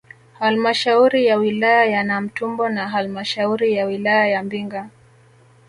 [0.39, 4.89] Halmashauri ya wilaya ya Namtumbo na halmashauri ya wilaya ya Mbinga